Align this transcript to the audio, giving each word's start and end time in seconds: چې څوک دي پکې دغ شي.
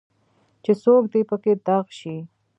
چې 0.63 0.71
څوک 0.83 1.03
دي 1.13 1.21
پکې 1.29 1.53
دغ 1.67 1.85
شي. 1.99 2.15